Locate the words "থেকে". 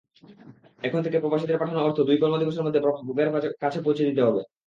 1.05-1.17